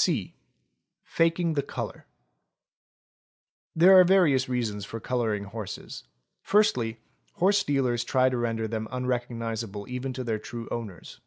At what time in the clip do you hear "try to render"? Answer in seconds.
8.06-8.68